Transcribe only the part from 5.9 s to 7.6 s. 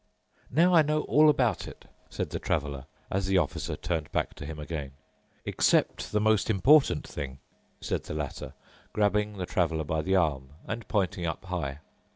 the most important thing,"